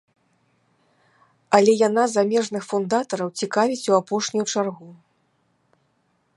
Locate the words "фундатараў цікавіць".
2.71-3.85